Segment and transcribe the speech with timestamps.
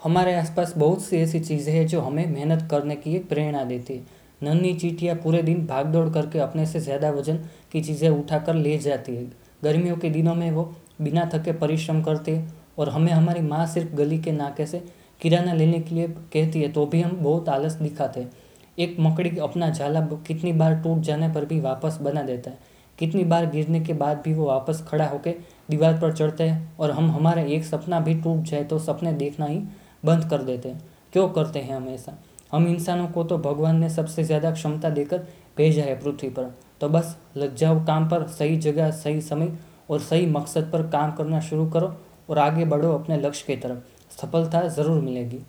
[0.00, 4.16] हमारे आसपास बहुत सी ऐसी चीज़ें हैं जो हमें मेहनत करने की प्रेरणा देती है।
[4.42, 7.36] नन्ही चींटियाँ पूरे दिन भाग दौड़ करके अपने से ज़्यादा वज़न
[7.72, 9.24] की चीज़ें उठा कर ले जाती है।
[9.64, 10.64] गर्मियों के दिनों में वो
[11.00, 14.82] बिना थके परिश्रम करते हैं और हमें हमारी माँ सिर्फ़ गली के नाके से
[15.20, 18.30] किराना लेने के लिए कहती है तो भी हम बहुत आलस दिखाते हैं।
[18.78, 23.24] एक मकड़ी अपना झाला कितनी बार टूट जाने पर भी वापस बना देता है। कितनी
[23.24, 25.34] बार गिरने के बाद भी वो वापस खड़ा होकर
[25.70, 29.46] दीवार पर चढ़ते हैं और हम, हमारा एक सपना भी टूट जाए तो सपने देखना
[29.46, 29.60] ही
[30.02, 30.80] बंद कर देते हैं।
[31.12, 32.16] क्यों करते हैं हम ऐसा
[32.52, 35.18] हम इंसानों को तो भगवान ने सबसे ज़्यादा क्षमता देकर
[35.56, 39.52] भेजा है पृथ्वी पर। तो बस लग जाओ काम पर, सही जगह, सही समय
[39.90, 41.94] और सही मकसद पर काम करना शुरू करो
[42.30, 45.40] और आगे बढ़ो अपने लक्ष्य की तरफ़। सफलता ज़रूर मिलेगी।